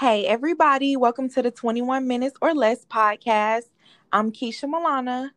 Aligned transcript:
Hey, 0.00 0.24
everybody, 0.24 0.96
welcome 0.96 1.28
to 1.28 1.42
the 1.42 1.50
21 1.50 2.08
Minutes 2.08 2.34
or 2.40 2.54
Less 2.54 2.86
podcast. 2.86 3.68
I'm 4.10 4.32
Keisha 4.32 4.64
Milana. 4.64 5.28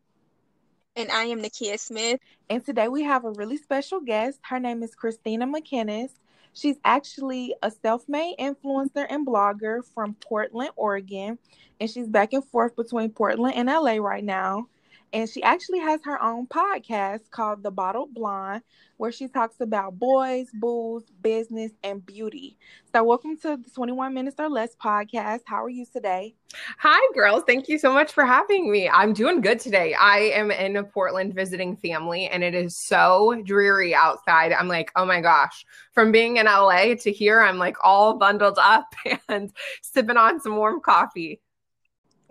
And 0.95 1.11
I 1.11 1.25
am 1.25 1.41
Nakia 1.41 1.77
Smith. 1.77 2.21
And 2.49 2.63
today 2.63 2.87
we 2.87 3.03
have 3.03 3.25
a 3.25 3.31
really 3.31 3.57
special 3.57 3.99
guest. 3.99 4.39
Her 4.43 4.61
name 4.61 4.81
is 4.81 4.95
Kristina 4.95 5.43
McInnis. 5.53 6.11
She's 6.53 6.77
actually 6.85 7.53
a 7.61 7.69
self 7.69 8.07
made 8.07 8.37
influencer 8.39 9.05
and 9.09 9.27
blogger 9.27 9.81
from 9.93 10.15
Portland, 10.21 10.71
Oregon. 10.77 11.37
And 11.81 11.89
she's 11.89 12.07
back 12.07 12.31
and 12.31 12.45
forth 12.45 12.73
between 12.77 13.09
Portland 13.09 13.55
and 13.57 13.67
LA 13.67 13.95
right 13.95 14.23
now. 14.23 14.69
And 15.13 15.29
she 15.29 15.43
actually 15.43 15.77
has 15.77 16.01
her 16.05 16.19
own 16.23 16.47
podcast 16.47 17.29
called 17.29 17.61
The 17.61 17.69
Bottled 17.69 18.15
Blonde, 18.15 18.63
where 18.97 19.11
she 19.11 19.27
talks 19.27 19.61
about 19.61 19.99
boys, 19.99 20.47
booze, 20.55 21.03
business, 21.21 21.71
and 21.83 22.03
beauty. 22.03 22.57
So, 22.91 23.03
welcome 23.03 23.37
to 23.43 23.57
the 23.57 23.69
21 23.75 24.11
Minutes 24.11 24.37
or 24.39 24.49
Less 24.49 24.75
podcast. 24.75 25.41
How 25.45 25.63
are 25.63 25.69
you 25.69 25.85
today? 25.85 26.33
Hi, 26.79 26.99
girls. 27.13 27.43
Thank 27.45 27.69
you 27.69 27.77
so 27.77 27.93
much 27.93 28.11
for 28.11 28.25
having 28.25 28.71
me. 28.71 28.89
I'm 28.89 29.13
doing 29.13 29.39
good 29.39 29.59
today. 29.59 29.93
I 29.93 30.17
am 30.33 30.49
in 30.49 30.83
Portland 30.85 31.35
visiting 31.35 31.77
family, 31.77 32.25
and 32.25 32.43
it 32.43 32.55
is 32.55 32.75
so 32.75 33.39
dreary 33.45 33.93
outside. 33.93 34.51
I'm 34.51 34.67
like, 34.67 34.91
oh 34.95 35.05
my 35.05 35.21
gosh. 35.21 35.63
From 35.91 36.11
being 36.11 36.37
in 36.37 36.47
LA 36.47 36.95
to 37.01 37.11
here, 37.11 37.39
I'm 37.39 37.59
like 37.59 37.77
all 37.83 38.17
bundled 38.17 38.57
up 38.59 38.87
and 39.29 39.51
sipping 39.83 40.17
on 40.17 40.39
some 40.39 40.55
warm 40.55 40.81
coffee. 40.81 41.39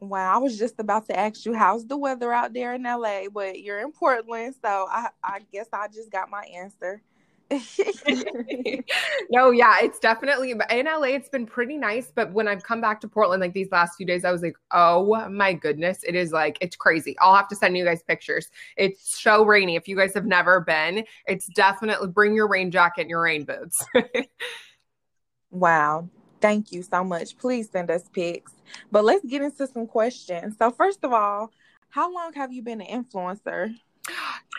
Wow, 0.02 0.34
I 0.34 0.38
was 0.38 0.58
just 0.58 0.80
about 0.80 1.06
to 1.06 1.16
ask 1.16 1.46
you 1.46 1.54
how's 1.54 1.86
the 1.86 1.96
weather 1.96 2.32
out 2.32 2.52
there 2.52 2.74
in 2.74 2.82
LA, 2.82 3.28
but 3.32 3.60
you're 3.60 3.78
in 3.78 3.92
Portland, 3.92 4.56
so 4.60 4.88
I, 4.90 5.10
I 5.22 5.42
guess 5.52 5.68
I 5.72 5.86
just 5.86 6.10
got 6.10 6.28
my 6.28 6.42
answer. 6.52 7.00
no, 9.30 9.52
yeah, 9.52 9.76
it's 9.80 10.00
definitely 10.00 10.50
in 10.50 10.86
LA. 10.86 11.02
It's 11.02 11.28
been 11.28 11.46
pretty 11.46 11.76
nice, 11.76 12.10
but 12.12 12.32
when 12.32 12.48
I've 12.48 12.64
come 12.64 12.80
back 12.80 13.00
to 13.02 13.08
Portland 13.08 13.40
like 13.40 13.52
these 13.52 13.70
last 13.70 13.94
few 13.96 14.04
days, 14.04 14.24
I 14.24 14.32
was 14.32 14.42
like, 14.42 14.56
oh 14.72 15.28
my 15.28 15.52
goodness, 15.52 16.02
it 16.02 16.16
is 16.16 16.32
like 16.32 16.58
it's 16.60 16.74
crazy. 16.74 17.16
I'll 17.20 17.36
have 17.36 17.46
to 17.48 17.54
send 17.54 17.76
you 17.76 17.84
guys 17.84 18.02
pictures. 18.02 18.50
It's 18.76 19.22
so 19.22 19.44
rainy. 19.44 19.76
If 19.76 19.86
you 19.86 19.94
guys 19.94 20.14
have 20.14 20.26
never 20.26 20.62
been, 20.62 21.04
it's 21.26 21.46
definitely 21.46 22.08
bring 22.08 22.34
your 22.34 22.48
rain 22.48 22.72
jacket 22.72 23.02
and 23.02 23.10
your 23.10 23.22
rain 23.22 23.44
boots. 23.44 23.84
wow, 25.52 26.08
Thank 26.42 26.72
you 26.72 26.82
so 26.82 27.04
much. 27.04 27.38
Please 27.38 27.70
send 27.70 27.90
us 27.90 28.04
pics. 28.12 28.52
But 28.92 29.04
let's 29.04 29.24
get 29.26 29.42
into 29.42 29.66
some 29.68 29.86
questions. 29.88 30.56
So, 30.58 30.72
first 30.72 31.04
of 31.04 31.12
all, 31.14 31.52
how 31.90 32.12
long 32.14 32.34
have 32.34 32.52
you 32.52 32.62
been 32.62 32.82
an 32.82 33.04
influencer? 33.04 33.74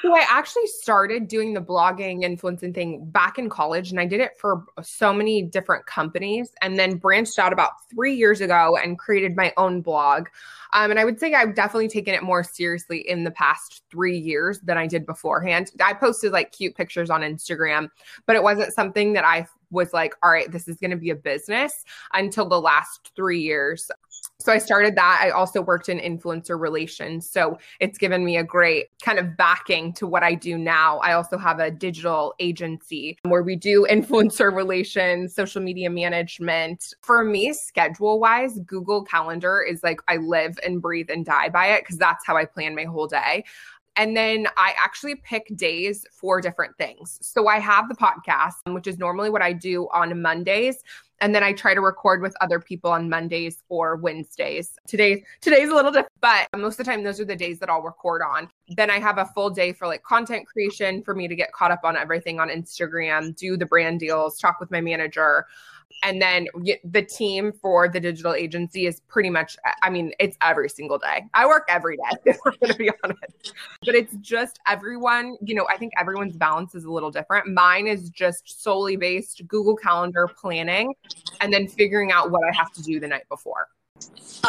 So 0.02 0.14
I 0.14 0.26
actually 0.30 0.68
started 0.68 1.30
doing 1.30 1.54
the 1.54 1.62
blogging 1.62 2.24
influencing 2.24 2.74
thing 2.74 3.06
back 3.06 3.38
in 3.38 3.50
college 3.50 3.90
and 3.92 4.02
I 4.02 4.06
did 4.06 4.20
it 4.20 4.38
for 4.38 4.66
so 4.82 5.14
many 5.14 5.42
different 5.42 5.86
companies 5.86 6.52
and 6.62 6.78
then 6.78 6.98
branched 6.98 7.40
out 7.40 7.54
about 7.54 7.72
three 7.90 8.14
years 8.14 8.42
ago 8.42 8.76
and 8.76 9.00
created 9.00 9.38
my 9.38 9.54
own 9.56 9.82
blog. 9.82 10.28
Um, 10.74 10.92
and 10.92 11.00
I 11.00 11.06
would 11.06 11.20
say 11.20 11.34
I've 11.34 11.56
definitely 11.56 11.88
taken 11.88 12.14
it 12.14 12.22
more 12.22 12.44
seriously 12.44 13.08
in 13.08 13.24
the 13.24 13.32
past 13.32 13.84
three 13.90 14.18
years 14.18 14.60
than 14.60 14.78
I 14.78 14.88
did 14.88 15.06
beforehand. 15.06 15.72
I 15.82 15.94
posted 15.94 16.34
like 16.34 16.52
cute 16.52 16.76
pictures 16.76 17.10
on 17.10 17.22
Instagram, 17.22 17.90
but 18.26 18.36
it 18.36 18.44
wasn't 18.44 18.74
something 18.74 19.14
that 19.14 19.24
I 19.24 19.48
was 19.72 19.94
like, 19.94 20.16
all 20.22 20.32
right, 20.32 20.52
this 20.52 20.68
is 20.68 20.78
going 20.78 20.92
to 20.92 20.98
be 20.98 21.12
a 21.12 21.16
business 21.16 21.86
until 22.14 22.50
the 22.50 22.60
last 22.60 23.12
three 23.16 23.40
years. 23.40 23.90
So 24.44 24.52
I 24.52 24.58
started 24.58 24.98
that. 24.98 25.22
I 25.24 25.30
also 25.30 25.62
worked 25.62 25.88
in 25.88 26.00
influencer 26.00 26.60
relations. 26.60 27.30
So 27.30 27.58
it's 27.80 27.98
given 27.98 28.26
me 28.26 28.36
a 28.36 28.44
great 28.44 28.88
kind 29.02 29.18
of 29.18 29.38
backing 29.38 29.94
to 29.94 30.06
what 30.06 30.22
I 30.22 30.36
do 30.36 30.58
now. 30.58 30.98
I 30.98 31.14
also 31.14 31.38
have 31.38 31.60
a 31.62 31.72
digital 31.72 32.34
agency 32.40 33.18
where 33.24 33.42
we 33.42 33.56
do 33.56 33.88
influencer 33.90 34.54
relations, 34.54 35.34
social 35.34 35.62
media 35.62 35.90
management. 35.90 36.94
For 37.04 37.24
me, 37.24 37.54
schedule 37.54 38.20
wise, 38.20 38.60
Google 38.66 39.06
Calendar 39.06 39.62
is 39.62 39.82
like 39.82 40.02
I 40.10 40.18
live 40.18 40.60
and 40.62 40.82
breathe 40.82 41.10
and 41.10 41.26
die 41.26 41.48
by 41.48 41.68
it 41.68 41.84
because 41.84 41.98
that's 41.98 42.26
how 42.28 42.36
I 42.36 42.44
plan 42.44 42.76
my 42.76 42.84
whole 42.84 43.08
day. 43.08 43.46
And 43.96 44.18
then 44.18 44.48
I 44.58 44.74
actually 44.82 45.16
pick 45.16 45.56
days 45.56 46.06
for 46.12 46.42
different 46.42 46.78
things. 46.78 47.20
So 47.22 47.48
I 47.48 47.60
have 47.60 47.90
the 47.90 47.96
podcast, 47.96 48.54
which 48.68 48.88
is 48.88 48.98
normally 48.98 49.30
what 49.30 49.42
I 49.42 49.54
do 49.54 49.88
on 49.94 50.22
Mondays. 50.22 50.84
And 51.22 51.34
then 51.34 51.44
I 51.44 51.54
try 51.54 51.74
to 51.74 51.80
record 51.80 52.22
with 52.22 52.36
other 52.42 52.60
people 52.60 52.92
on 52.92 53.08
Mondays 53.08 53.64
or 53.70 53.96
Wednesdays. 53.96 54.78
Today, 54.88 55.24
today's 55.40 55.70
a 55.70 55.74
little 55.74 55.92
different, 55.92 56.12
but 56.20 56.48
most 56.58 56.80
of 56.80 56.86
the 56.86 56.92
time, 56.92 57.04
those 57.04 57.20
are 57.20 57.26
the 57.26 57.36
days 57.36 57.60
that 57.60 57.70
I'll 57.70 57.82
record 57.82 58.22
on. 58.22 58.50
Then 58.68 58.90
I 58.90 59.00
have 59.00 59.18
a 59.20 59.26
full 59.26 59.50
day 59.50 59.72
for 59.72 59.88
like 59.88 60.04
content 60.04 60.48
creation 60.48 61.02
for 61.02 61.16
me 61.16 61.30
to 61.30 61.36
get 61.36 61.54
caught 61.54 61.72
up 61.72 61.82
on 61.86 61.96
everything 61.96 62.42
on 62.42 62.50
Instagram, 62.50 63.36
do 63.38 63.56
the 63.56 63.66
brand 63.66 64.02
deals, 64.02 64.38
talk 64.38 64.60
with 64.60 64.70
my 64.70 64.82
manager. 64.82 65.46
And 66.02 66.22
then 66.22 66.48
the 66.84 67.02
team 67.02 67.54
for 67.62 67.88
the 67.88 68.00
digital 68.00 68.34
agency 68.34 68.88
is 68.88 69.02
pretty 69.08 69.30
much, 69.30 69.58
I 69.82 69.90
mean, 69.90 70.12
it's 70.20 70.38
every 70.42 70.70
single 70.70 70.98
day. 70.98 71.26
I 71.34 71.46
work 71.46 71.66
every 71.70 71.98
day, 71.98 72.18
if 72.26 72.40
we're 72.44 72.52
going 72.54 72.72
to 72.72 72.78
be 72.78 72.92
honest. 73.04 73.54
But 73.86 73.96
it's 73.96 74.16
just 74.18 74.60
everyone, 74.68 75.38
you 75.42 75.56
know, 75.56 75.68
I 75.70 75.78
think 75.78 75.94
everyone's 76.00 76.36
balance 76.36 76.76
is 76.76 76.86
a 76.86 76.92
little 76.92 77.12
different. 77.12 77.48
Mine 77.48 77.88
is 77.88 78.10
just 78.10 78.64
solely 78.64 78.96
based 78.96 79.42
Google 79.48 79.76
Calendar 79.76 80.30
planning 80.40 80.94
and 81.42 81.54
then 81.54 81.68
figuring 81.68 82.12
out 82.12 82.32
what 82.32 82.42
I 82.44 82.56
have 82.56 82.72
to 82.74 82.82
do 82.82 83.00
the 83.00 83.08
night 83.08 83.28
before. 83.30 83.68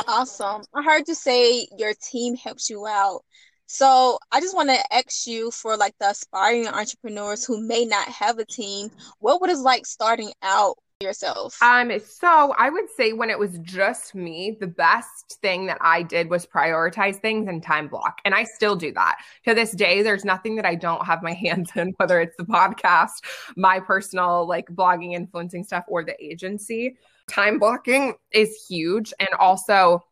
Awesome. 0.09 0.63
I 0.75 0.83
heard 0.83 1.07
you 1.07 1.15
say 1.15 1.69
your 1.77 1.95
team 2.03 2.37
helps 2.37 2.69
you 2.71 2.87
out. 2.87 3.23
So 3.67 4.19
I 4.31 4.41
just 4.41 4.55
want 4.55 4.69
to 4.69 4.95
ask 4.95 5.27
you 5.27 5.51
for 5.51 5.77
like 5.77 5.95
the 5.99 6.11
aspiring 6.11 6.69
entrepreneurs 6.69 7.45
who 7.45 7.67
may 7.67 7.85
not 7.85 8.09
have 8.09 8.39
a 8.39 8.45
team, 8.45 8.91
what 9.21 9.41
would 9.41 9.51
it 9.51 9.59
like 9.59 9.87
starting 9.87 10.33
out 10.43 10.77
yourself? 11.05 11.63
Um, 11.63 11.93
so 12.01 12.55
I 12.59 12.71
would 12.71 12.91
say 12.97 13.13
when 13.13 13.31
it 13.31 13.39
was 13.39 13.59
just 13.59 14.15
me, 14.15 14.57
the 14.59 14.67
best 14.67 15.39
thing 15.41 15.67
that 15.67 15.79
I 15.81 16.03
did 16.03 16.31
was 16.31 16.47
prioritize 16.47 17.21
things 17.21 17.49
and 17.49 17.63
time 17.63 17.89
block. 17.89 18.21
And 18.25 18.35
I 18.35 18.45
still 18.45 18.75
do 18.75 18.93
that. 18.93 19.19
To 19.47 19.55
this 19.55 19.73
day, 19.73 20.03
there's 20.03 20.25
nothing 20.25 20.57
that 20.57 20.67
I 20.67 20.75
don't 20.75 21.05
have 21.07 21.23
my 21.23 21.33
hands 21.45 21.71
in, 21.77 21.95
whether 21.99 22.21
it's 22.21 22.37
the 22.37 22.45
podcast, 22.45 23.23
my 23.57 23.79
personal 23.79 24.47
like 24.49 24.67
blogging, 24.69 25.13
influencing 25.15 25.65
stuff, 25.65 25.85
or 25.87 26.03
the 26.03 26.17
agency. 26.25 26.97
Time 27.29 27.59
blocking 27.59 28.15
is 28.33 28.67
huge. 28.69 29.13
And 29.21 29.31
also, 29.39 30.05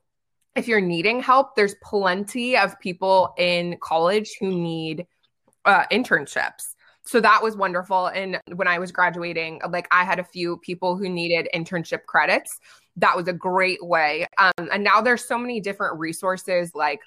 if 0.54 0.68
you're 0.68 0.80
needing 0.80 1.20
help, 1.20 1.56
there's 1.56 1.74
plenty 1.82 2.56
of 2.56 2.78
people 2.78 3.34
in 3.38 3.78
college 3.80 4.36
who 4.38 4.50
need 4.50 5.06
uh, 5.64 5.84
internships. 5.90 6.71
So 7.04 7.20
that 7.20 7.42
was 7.42 7.56
wonderful. 7.56 8.06
And 8.06 8.40
when 8.54 8.68
I 8.68 8.78
was 8.78 8.92
graduating, 8.92 9.60
like 9.70 9.88
I 9.90 10.04
had 10.04 10.18
a 10.18 10.24
few 10.24 10.58
people 10.58 10.96
who 10.96 11.08
needed 11.08 11.48
internship 11.54 12.04
credits. 12.06 12.60
That 12.96 13.16
was 13.16 13.26
a 13.26 13.32
great 13.32 13.84
way. 13.84 14.26
Um, 14.38 14.68
and 14.72 14.84
now 14.84 15.00
there's 15.00 15.26
so 15.26 15.36
many 15.36 15.60
different 15.60 15.98
resources 15.98 16.72
like 16.74 17.00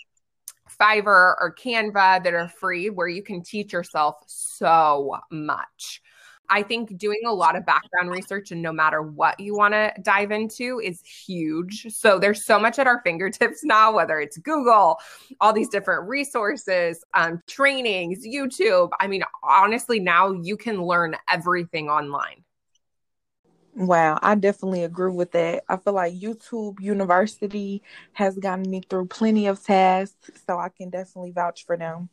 Fiverr 0.80 1.36
or 1.40 1.56
Canva 1.58 2.24
that 2.24 2.34
are 2.34 2.50
free 2.50 2.90
where 2.90 3.08
you 3.08 3.24
can 3.24 3.42
teach 3.42 3.72
yourself 3.72 4.16
so 4.28 5.18
much. 5.32 6.02
I 6.50 6.64
think 6.64 6.98
doing 6.98 7.22
a 7.26 7.34
lot 7.34 7.56
of 7.56 7.66
background 7.66 8.10
research 8.10 8.52
and 8.52 8.62
no 8.62 8.72
matter 8.72 9.02
what 9.02 9.40
you 9.40 9.56
want 9.56 9.74
to 9.74 9.94
dive 10.02 10.32
into 10.32 10.80
is 10.84 11.02
huge. 11.02 11.88
So 11.90 12.20
there's 12.20 12.46
so 12.46 12.60
much 12.60 12.80
at 12.80 12.88
our 12.88 13.02
fingertips 13.04 13.60
now, 13.64 13.94
whether 13.94 14.20
it's 14.20 14.38
Google, 14.38 14.98
all 15.42 15.54
these 15.54 15.70
different 15.70 16.08
resources, 16.08 17.04
um, 17.14 17.42
trainings, 17.48 18.26
YouTube. 18.26 18.90
I 19.00 19.08
mean, 19.08 19.24
honestly, 19.44 20.00
now 20.00 20.32
you 20.32 20.58
can 20.58 20.84
learn 20.84 21.16
everything 21.28 21.90
online. 21.90 22.44
Wow, 23.76 24.20
I 24.22 24.36
definitely 24.36 24.86
agree 24.86 25.12
with 25.12 25.32
that. 25.34 25.66
I 25.68 25.76
feel 25.76 25.94
like 25.94 26.14
YouTube 26.14 26.80
University 26.80 27.84
has 28.14 28.38
gotten 28.38 28.70
me 28.70 28.82
through 28.90 29.08
plenty 29.08 29.48
of 29.48 29.62
tasks, 29.62 30.32
so 30.48 30.58
I 30.58 30.70
can 30.70 30.90
definitely 30.90 31.32
vouch 31.32 31.66
for 31.66 31.76
them. 31.76 32.10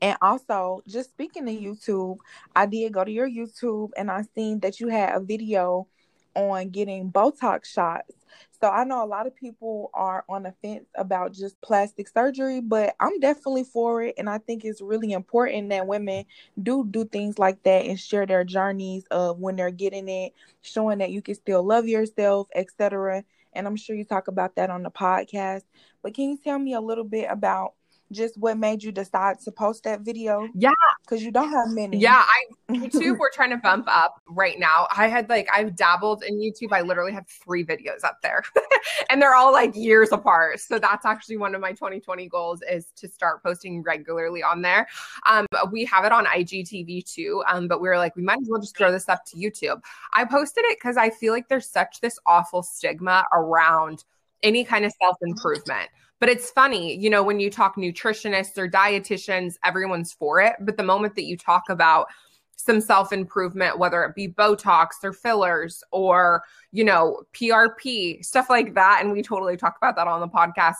And 0.00 0.16
also, 0.22 0.82
just 0.86 1.10
speaking 1.10 1.46
to 1.46 1.52
mm-hmm. 1.52 1.70
YouTube, 1.70 2.18
I 2.54 2.66
did 2.66 2.92
go 2.92 3.04
to 3.04 3.10
your 3.10 3.28
YouTube 3.28 3.90
and 3.96 4.10
I 4.10 4.22
seen 4.34 4.60
that 4.60 4.80
you 4.80 4.88
had 4.88 5.14
a 5.14 5.20
video 5.20 5.88
on 6.34 6.70
getting 6.70 7.10
Botox 7.10 7.66
shots. 7.66 8.14
So 8.60 8.68
I 8.68 8.84
know 8.84 9.04
a 9.04 9.06
lot 9.06 9.26
of 9.26 9.36
people 9.36 9.90
are 9.94 10.24
on 10.28 10.42
the 10.42 10.52
fence 10.62 10.86
about 10.96 11.32
just 11.32 11.60
plastic 11.60 12.08
surgery, 12.08 12.60
but 12.60 12.94
I'm 13.00 13.20
definitely 13.20 13.64
for 13.64 14.02
it. 14.02 14.14
And 14.18 14.28
I 14.28 14.38
think 14.38 14.64
it's 14.64 14.80
really 14.80 15.12
important 15.12 15.70
that 15.70 15.86
women 15.86 16.24
do 16.60 16.86
do 16.88 17.04
things 17.04 17.38
like 17.38 17.62
that 17.62 17.86
and 17.86 17.98
share 17.98 18.26
their 18.26 18.44
journeys 18.44 19.04
of 19.10 19.38
when 19.38 19.56
they're 19.56 19.70
getting 19.70 20.08
it, 20.08 20.34
showing 20.62 20.98
that 20.98 21.10
you 21.10 21.22
can 21.22 21.34
still 21.34 21.62
love 21.62 21.86
yourself, 21.86 22.48
etc. 22.54 23.24
And 23.52 23.66
I'm 23.66 23.76
sure 23.76 23.96
you 23.96 24.04
talk 24.04 24.28
about 24.28 24.56
that 24.56 24.70
on 24.70 24.82
the 24.82 24.90
podcast. 24.90 25.62
But 26.02 26.14
can 26.14 26.30
you 26.30 26.38
tell 26.42 26.58
me 26.58 26.74
a 26.74 26.80
little 26.80 27.04
bit 27.04 27.28
about 27.30 27.74
just 28.12 28.36
what 28.38 28.58
made 28.58 28.82
you 28.82 28.92
decide 28.92 29.40
to 29.40 29.50
post 29.50 29.84
that 29.84 30.00
video? 30.00 30.48
Yeah. 30.54 30.70
Because 31.02 31.22
you 31.22 31.30
don't 31.30 31.50
have 31.50 31.68
many. 31.68 31.98
Yeah, 31.98 32.24
I 32.24 32.72
YouTube 32.72 33.18
we're 33.18 33.30
trying 33.30 33.50
to 33.50 33.56
bump 33.56 33.86
up 33.88 34.20
right 34.28 34.58
now. 34.58 34.86
I 34.94 35.08
had 35.08 35.28
like 35.28 35.48
I've 35.52 35.76
dabbled 35.76 36.22
in 36.22 36.38
YouTube. 36.38 36.72
I 36.72 36.82
literally 36.82 37.12
have 37.12 37.26
three 37.26 37.64
videos 37.64 38.04
up 38.04 38.18
there. 38.22 38.42
and 39.10 39.20
they're 39.20 39.34
all 39.34 39.52
like 39.52 39.74
years 39.74 40.12
apart. 40.12 40.60
So 40.60 40.78
that's 40.78 41.06
actually 41.06 41.38
one 41.38 41.54
of 41.54 41.60
my 41.60 41.72
2020 41.72 42.28
goals 42.28 42.60
is 42.70 42.86
to 42.96 43.08
start 43.08 43.42
posting 43.42 43.82
regularly 43.82 44.42
on 44.42 44.62
there. 44.62 44.86
Um 45.26 45.46
we 45.70 45.84
have 45.86 46.04
it 46.04 46.12
on 46.12 46.26
IGTV 46.26 47.04
too. 47.04 47.42
Um, 47.46 47.68
but 47.68 47.80
we 47.80 47.88
were 47.88 47.98
like, 47.98 48.16
we 48.16 48.22
might 48.22 48.38
as 48.40 48.48
well 48.48 48.60
just 48.60 48.76
throw 48.76 48.92
this 48.92 49.08
up 49.08 49.24
to 49.26 49.36
YouTube. 49.36 49.80
I 50.14 50.24
posted 50.24 50.64
it 50.66 50.78
because 50.78 50.96
I 50.96 51.10
feel 51.10 51.32
like 51.32 51.48
there's 51.48 51.68
such 51.68 52.00
this 52.00 52.18
awful 52.26 52.62
stigma 52.62 53.24
around 53.32 54.04
any 54.42 54.64
kind 54.64 54.84
of 54.84 54.92
self 55.00 55.16
improvement. 55.22 55.88
But 56.20 56.28
it's 56.28 56.50
funny, 56.50 56.96
you 56.96 57.10
know, 57.10 57.22
when 57.22 57.38
you 57.38 57.50
talk 57.50 57.76
nutritionists 57.76 58.58
or 58.58 58.68
dietitians, 58.68 59.54
everyone's 59.64 60.12
for 60.12 60.40
it. 60.40 60.56
But 60.60 60.76
the 60.76 60.82
moment 60.82 61.14
that 61.14 61.24
you 61.24 61.36
talk 61.36 61.64
about 61.68 62.08
some 62.56 62.80
self 62.80 63.12
improvement, 63.12 63.78
whether 63.78 64.02
it 64.04 64.14
be 64.14 64.28
Botox 64.28 64.88
or 65.04 65.12
fillers 65.12 65.82
or, 65.92 66.42
you 66.72 66.84
know, 66.84 67.22
PRP, 67.32 68.24
stuff 68.24 68.50
like 68.50 68.74
that. 68.74 69.00
And 69.02 69.12
we 69.12 69.22
totally 69.22 69.56
talk 69.56 69.76
about 69.76 69.96
that 69.96 70.08
on 70.08 70.20
the 70.20 70.28
podcast. 70.28 70.76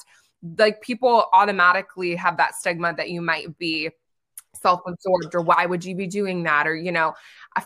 Like 0.58 0.82
people 0.82 1.26
automatically 1.32 2.14
have 2.16 2.36
that 2.36 2.54
stigma 2.56 2.94
that 2.96 3.10
you 3.10 3.20
might 3.22 3.56
be 3.58 3.90
self 4.54 4.80
absorbed 4.86 5.34
or 5.34 5.40
why 5.40 5.66
would 5.66 5.84
you 5.84 5.94
be 5.94 6.06
doing 6.06 6.42
that? 6.42 6.66
Or, 6.66 6.74
you 6.74 6.90
know, 6.90 7.14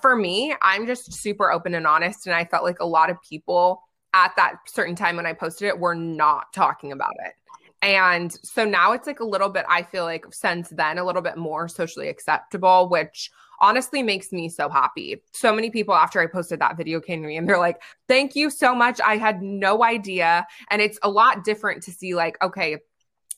for 0.00 0.14
me, 0.14 0.54
I'm 0.60 0.86
just 0.86 1.12
super 1.12 1.50
open 1.50 1.74
and 1.74 1.86
honest. 1.86 2.26
And 2.26 2.34
I 2.34 2.44
felt 2.44 2.64
like 2.64 2.80
a 2.80 2.86
lot 2.86 3.10
of 3.10 3.16
people 3.22 3.82
at 4.14 4.36
that 4.36 4.56
certain 4.66 4.94
time 4.94 5.16
when 5.16 5.26
I 5.26 5.32
posted 5.32 5.68
it 5.68 5.78
were 5.78 5.94
not 5.94 6.52
talking 6.52 6.92
about 6.92 7.14
it. 7.24 7.32
And 7.82 8.32
so 8.44 8.64
now 8.64 8.92
it's 8.92 9.08
like 9.08 9.20
a 9.20 9.24
little 9.24 9.48
bit, 9.48 9.66
I 9.68 9.82
feel 9.82 10.04
like 10.04 10.24
since 10.32 10.68
then, 10.70 10.98
a 10.98 11.04
little 11.04 11.20
bit 11.20 11.36
more 11.36 11.68
socially 11.68 12.08
acceptable, 12.08 12.88
which 12.88 13.30
honestly 13.60 14.02
makes 14.02 14.32
me 14.32 14.48
so 14.48 14.68
happy. 14.68 15.20
So 15.32 15.52
many 15.52 15.70
people 15.70 15.94
after 15.94 16.20
I 16.20 16.26
posted 16.26 16.60
that 16.60 16.76
video 16.76 17.00
came 17.00 17.22
to 17.22 17.28
me 17.28 17.36
and 17.36 17.48
they're 17.48 17.58
like, 17.58 17.82
thank 18.06 18.36
you 18.36 18.50
so 18.50 18.74
much. 18.74 19.00
I 19.00 19.16
had 19.16 19.42
no 19.42 19.82
idea. 19.82 20.46
And 20.70 20.80
it's 20.80 20.98
a 21.02 21.10
lot 21.10 21.44
different 21.44 21.82
to 21.84 21.92
see, 21.92 22.14
like, 22.14 22.42
okay, 22.42 22.78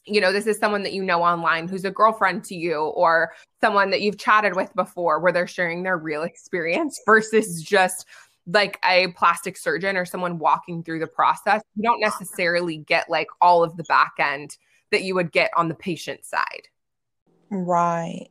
you 0.07 0.21
know, 0.21 0.33
this 0.33 0.47
is 0.47 0.59
someone 0.59 0.83
that 0.83 0.93
you 0.93 1.03
know 1.03 1.23
online 1.23 1.67
who's 1.67 1.87
a 1.87 1.91
girlfriend 1.91 2.45
to 2.45 2.55
you 2.55 2.77
or 2.77 3.33
someone 3.63 3.91
that 3.91 4.03
you've 4.03 4.19
chatted 4.19 4.55
with 4.55 4.75
before 4.75 5.21
where 5.21 5.33
they're 5.33 5.47
sharing 5.47 5.83
their 5.83 5.97
real 5.97 6.23
experience 6.25 7.01
versus 7.07 7.63
just 7.63 8.05
like 8.47 8.79
a 8.85 9.09
plastic 9.13 9.57
surgeon 9.57 9.97
or 9.97 10.05
someone 10.05 10.39
walking 10.39 10.83
through 10.83 10.99
the 10.99 11.07
process, 11.07 11.63
you 11.77 11.83
don't 11.83 12.01
necessarily 12.01 12.79
get 12.79 13.09
like 13.09 13.29
all 13.41 13.63
of 13.63 13.77
the 13.77 13.85
back 13.85 14.15
end 14.19 14.57
that 14.91 15.03
you 15.03 15.15
would 15.15 15.33
get 15.33 15.51
on 15.57 15.69
the 15.69 15.75
patient 15.75 16.25
side. 16.25 16.69
Right. 17.51 18.29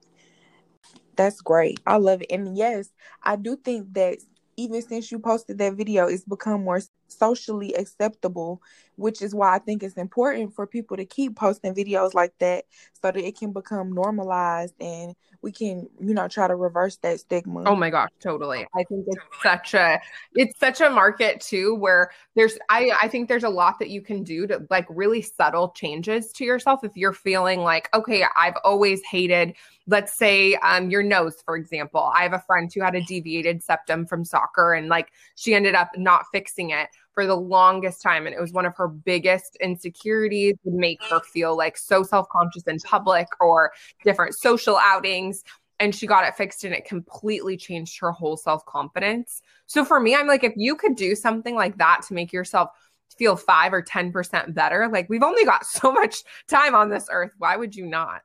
That's 1.16 1.42
great. 1.42 1.80
I 1.86 1.98
love 1.98 2.22
it. 2.22 2.32
And 2.32 2.58
yes, 2.58 2.90
I 3.22 3.36
do 3.36 3.56
think 3.56 3.94
that 3.94 4.18
even 4.56 4.82
since 4.82 5.12
you 5.12 5.20
posted 5.20 5.58
that 5.58 5.74
video, 5.74 6.08
it's 6.08 6.24
become 6.24 6.64
more 6.64 6.82
socially 7.08 7.74
acceptable, 7.74 8.62
which 8.96 9.22
is 9.22 9.34
why 9.34 9.56
I 9.56 9.60
think 9.60 9.84
it's 9.84 9.96
important 9.96 10.54
for 10.54 10.68
people 10.68 10.98
to 10.98 11.06
keep 11.06 11.36
posting 11.36 11.74
videos 11.74 12.14
like 12.14 12.34
that 12.40 12.66
so 12.94 13.12
that 13.12 13.18
it 13.18 13.38
can 13.38 13.52
become 13.52 13.94
normalized 13.94 14.76
and 14.80 15.16
we 15.42 15.52
can, 15.52 15.90
you 16.00 16.14
know, 16.14 16.28
try 16.30 16.48
to 16.48 16.56
reverse 16.56 16.96
that 16.98 17.20
stigma. 17.20 17.64
Oh 17.66 17.76
my 17.76 17.90
gosh, 17.90 18.10
totally. 18.22 18.66
I 18.76 18.84
think 18.86 19.06
it's 19.08 19.44
such 19.44 19.74
a 19.74 20.00
it's 20.36 20.58
such 20.58 20.80
a 20.80 20.90
market 20.90 21.42
too 21.42 21.76
where 21.76 22.12
there's 22.36 22.58
I 22.70 22.92
I 23.02 23.08
think 23.10 23.28
there's 23.28 23.44
a 23.44 23.50
lot 23.50 23.78
that 23.80 23.90
you 23.90 24.02
can 24.02 24.24
do 24.24 24.48
to 24.48 24.66
like 24.70 24.86
really 24.90 25.22
subtle 25.22 25.72
changes 25.76 26.32
to 26.34 26.46
yourself 26.46 26.84
if 26.84 26.96
you're 26.96 27.14
feeling 27.14 27.60
like, 27.60 27.90
okay, 27.94 28.24
I've 28.38 28.56
always 28.64 29.02
hated 29.04 29.56
let's 29.88 30.18
say 30.18 30.56
um, 30.56 30.90
your 30.90 31.04
nose 31.04 31.42
for 31.46 31.58
example 31.58 32.12
i 32.16 32.24
have 32.24 32.34
a 32.34 32.40
friend 32.40 32.72
who 32.74 32.82
had 32.82 32.96
a 32.96 33.02
deviated 33.02 33.62
septum 33.62 34.06
from 34.06 34.24
soccer 34.24 34.74
and 34.74 34.88
like 34.88 35.12
she 35.36 35.54
ended 35.54 35.76
up 35.76 35.90
not 35.98 36.26
fixing 36.32 36.70
it 36.70 36.88
for 37.14 37.26
the 37.26 37.36
longest 37.36 38.02
time. 38.02 38.26
And 38.26 38.36
it 38.36 38.42
was 38.42 38.52
one 38.52 38.66
of 38.66 38.76
her 38.76 38.88
biggest 38.88 39.58
insecurities, 39.62 40.56
would 40.64 40.74
make 40.74 41.02
her 41.10 41.20
feel 41.22 41.56
like 41.56 41.78
so 41.78 42.04
self 42.04 42.28
conscious 42.30 42.64
in 42.64 42.80
public 42.80 43.28
or 43.40 43.72
different 44.04 44.36
social 44.36 44.78
outings. 44.78 45.44
And 45.80 45.94
she 45.94 46.08
got 46.08 46.28
it 46.28 46.36
fixed 46.36 46.64
and 46.64 46.74
it 46.74 46.86
completely 46.86 47.58
changed 47.58 48.00
her 48.00 48.12
whole 48.12 48.38
self 48.38 48.66
confidence. 48.66 49.42
So 49.66 49.84
for 49.84 50.00
me, 50.00 50.16
I'm 50.16 50.28
like, 50.28 50.44
if 50.44 50.54
you 50.56 50.76
could 50.76 50.96
do 50.96 51.16
something 51.16 51.56
like 51.56 51.78
that 51.78 52.02
to 52.08 52.14
make 52.14 52.32
yourself 52.32 52.70
feel 53.18 53.36
five 53.36 53.74
or 53.74 53.82
10% 53.82 54.54
better, 54.54 54.88
like 54.92 55.10
we've 55.10 55.24
only 55.24 55.46
got 55.46 55.66
so 55.66 55.92
much 55.92 56.24
time 56.48 56.76
on 56.76 56.90
this 56.90 57.08
earth. 57.12 57.34
Why 57.38 57.56
would 57.58 57.76
you 57.76 57.86
not? 57.86 58.22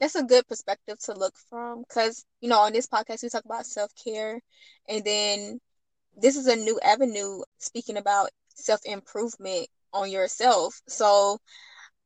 that's 0.00 0.14
a 0.14 0.22
good 0.22 0.46
perspective 0.46 0.98
to 0.98 1.14
look 1.14 1.34
from 1.48 1.82
because 1.88 2.24
you 2.40 2.48
know 2.48 2.58
on 2.58 2.72
this 2.72 2.86
podcast 2.86 3.22
we 3.22 3.28
talk 3.28 3.44
about 3.44 3.66
self-care 3.66 4.40
and 4.88 5.04
then 5.04 5.60
this 6.20 6.36
is 6.36 6.46
a 6.46 6.56
new 6.56 6.78
avenue 6.80 7.42
speaking 7.58 7.96
about 7.96 8.30
self 8.54 8.80
improvement 8.84 9.68
on 9.92 10.10
yourself. 10.10 10.80
So 10.88 11.38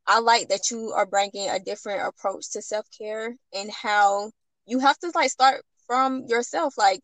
I 0.06 0.20
like 0.20 0.48
that 0.48 0.70
you 0.70 0.92
are 0.92 1.06
bringing 1.06 1.48
a 1.48 1.58
different 1.58 2.06
approach 2.06 2.50
to 2.52 2.62
self 2.62 2.86
care 2.96 3.34
and 3.54 3.70
how 3.70 4.30
you 4.66 4.78
have 4.80 4.98
to 4.98 5.12
like 5.14 5.30
start 5.30 5.64
from 5.86 6.24
yourself, 6.28 6.76
like 6.78 7.00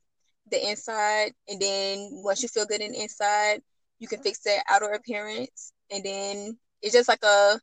the 0.50 0.68
inside, 0.70 1.32
and 1.48 1.60
then 1.60 2.08
once 2.24 2.42
you 2.42 2.48
feel 2.48 2.66
good 2.66 2.80
in 2.80 2.94
inside, 2.94 3.60
you 3.98 4.08
can 4.08 4.20
fix 4.22 4.40
that 4.40 4.64
outer 4.68 4.92
appearance, 4.92 5.72
and 5.90 6.04
then 6.04 6.58
it's 6.82 6.94
just 6.94 7.08
like 7.08 7.22
a 7.24 7.60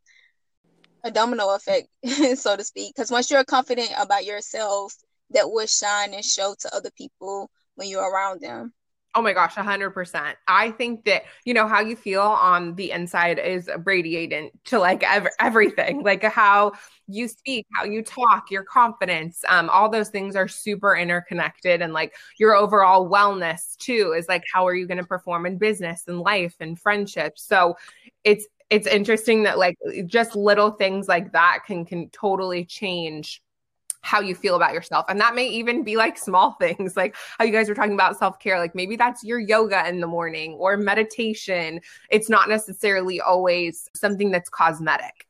a 1.03 1.11
domino 1.11 1.53
effect, 1.55 1.87
so 2.35 2.55
to 2.55 2.63
speak. 2.63 2.95
Because 2.95 3.11
once 3.11 3.29
you're 3.29 3.43
confident 3.43 3.91
about 3.97 4.25
yourself, 4.25 4.93
that 5.31 5.49
will 5.49 5.67
shine 5.67 6.13
and 6.13 6.25
show 6.25 6.55
to 6.59 6.75
other 6.75 6.89
people 6.97 7.49
when 7.75 7.87
you're 7.87 8.09
around 8.09 8.41
them. 8.41 8.73
Oh 9.17 9.21
my 9.21 9.31
gosh, 9.31 9.55
100%. 9.55 10.37
I 10.45 10.71
think 10.71 11.05
that, 11.05 11.23
you 11.45 11.53
know, 11.53 11.67
how 11.69 11.79
you 11.79 11.95
feel 11.95 12.21
on 12.21 12.75
the 12.75 12.91
inside 12.91 13.39
is 13.39 13.69
radiating 13.85 14.49
to 14.65 14.77
like 14.77 15.03
ev- 15.03 15.29
everything, 15.39 16.03
like 16.03 16.21
how 16.23 16.73
you 17.07 17.29
speak, 17.29 17.65
how 17.75 17.85
you 17.85 18.03
talk, 18.03 18.51
your 18.51 18.63
confidence, 18.63 19.41
um, 19.47 19.69
all 19.69 19.87
those 19.89 20.09
things 20.09 20.35
are 20.35 20.49
super 20.49 20.97
interconnected. 20.97 21.81
And 21.81 21.93
like 21.93 22.13
your 22.39 22.55
overall 22.55 23.09
wellness 23.09 23.77
too 23.77 24.13
is 24.17 24.27
like, 24.27 24.43
how 24.53 24.67
are 24.67 24.75
you 24.75 24.85
going 24.85 24.97
to 24.97 25.05
perform 25.05 25.45
in 25.45 25.57
business 25.57 26.03
and 26.07 26.19
life 26.19 26.55
and 26.59 26.77
friendships? 26.77 27.41
So 27.47 27.77
it's, 28.25 28.45
it's 28.69 28.87
interesting 28.87 29.43
that 29.43 29.57
like 29.57 29.77
just 30.07 30.35
little 30.35 30.71
things 30.71 31.07
like 31.07 31.31
that 31.33 31.59
can 31.67 31.85
can 31.85 32.09
totally 32.09 32.65
change 32.65 33.41
how 34.05 34.21
you 34.21 34.35
feel 34.35 34.55
about 34.55 34.73
yourself. 34.73 35.05
And 35.09 35.19
that 35.19 35.33
may 35.33 35.47
even 35.47 35.83
be 35.83 35.97
like 35.97 36.17
small 36.17 36.51
things, 36.59 36.95
like 36.95 37.15
how 37.37 37.45
you 37.45 37.51
guys 37.51 37.67
were 37.67 37.75
talking 37.75 37.93
about 37.93 38.17
self 38.17 38.39
care. 38.39 38.59
Like 38.59 38.75
maybe 38.75 38.95
that's 38.95 39.23
your 39.23 39.39
yoga 39.39 39.87
in 39.89 39.99
the 39.99 40.07
morning 40.07 40.53
or 40.53 40.77
meditation. 40.77 41.81
It's 42.09 42.29
not 42.29 42.47
necessarily 42.47 43.19
always 43.19 43.89
something 43.95 44.31
that's 44.31 44.49
cosmetic. 44.49 45.27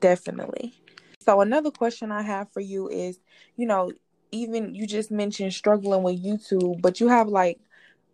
Definitely. 0.00 0.74
So, 1.20 1.40
another 1.40 1.70
question 1.70 2.10
I 2.10 2.22
have 2.22 2.50
for 2.50 2.60
you 2.60 2.88
is 2.88 3.20
you 3.56 3.66
know, 3.66 3.92
even 4.32 4.74
you 4.74 4.86
just 4.86 5.10
mentioned 5.10 5.52
struggling 5.52 6.02
with 6.02 6.24
YouTube, 6.24 6.80
but 6.80 6.98
you 6.98 7.08
have 7.08 7.28
like 7.28 7.60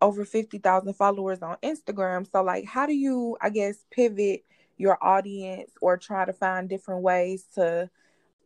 over 0.00 0.24
50,000 0.24 0.92
followers 0.94 1.42
on 1.42 1.56
Instagram. 1.62 2.30
So, 2.30 2.42
like, 2.42 2.64
how 2.66 2.86
do 2.86 2.94
you, 2.94 3.36
I 3.40 3.50
guess, 3.50 3.84
pivot 3.90 4.44
your 4.76 4.98
audience 5.02 5.70
or 5.80 5.96
try 5.96 6.24
to 6.24 6.32
find 6.32 6.68
different 6.68 7.02
ways 7.02 7.46
to 7.54 7.88